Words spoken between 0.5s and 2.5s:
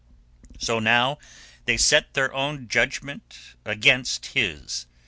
So now they set their